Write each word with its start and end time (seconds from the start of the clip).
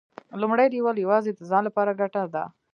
لومړی 0.41 0.65
لیول 0.75 0.95
یوازې 1.05 1.31
د 1.33 1.39
ځان 1.49 1.63
لپاره 1.67 1.97
ګټه 2.01 2.23
ده. 2.33 2.43